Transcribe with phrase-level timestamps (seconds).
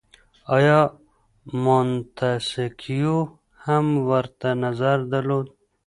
[0.55, 0.79] آیا
[1.63, 3.17] منتسکیو
[3.65, 5.47] هم ورته نظر درلود؟